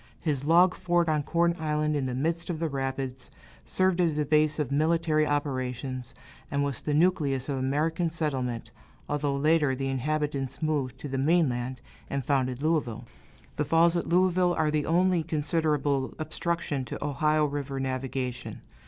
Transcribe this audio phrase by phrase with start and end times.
[0.19, 3.29] His log fort on Corn Island, in the midst of the rapids,
[3.67, 6.15] served as a base of military operations,
[6.49, 8.71] and was the nucleus of American settlement,
[9.07, 13.03] although later the inhabitants moved to the mainland, and founded Louisville.
[13.57, 18.61] The falls at Louisville are the only considerable obstruction to Ohio River navigation.